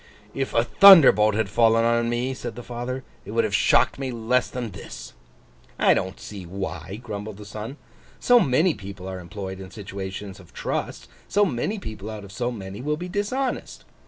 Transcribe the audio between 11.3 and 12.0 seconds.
many